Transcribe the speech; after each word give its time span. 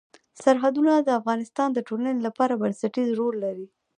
سرحدونه 0.43 0.93
د 0.97 1.09
افغانستان 1.19 1.69
د 1.73 1.79
ټولنې 1.87 2.21
لپاره 2.27 2.59
بنسټيز 2.61 3.09
رول 3.19 3.35
لري. 3.45 3.67